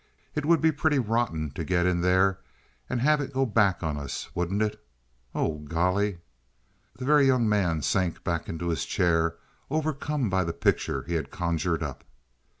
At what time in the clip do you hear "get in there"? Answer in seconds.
1.63-2.39